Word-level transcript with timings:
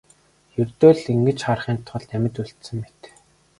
Ердөө 0.61 0.93
л 0.99 1.03
ингэж 1.13 1.39
харахын 1.45 1.77
тулд 1.87 2.09
амьд 2.15 2.35
үлдсэн 2.41 2.77
мэт. 2.81 2.99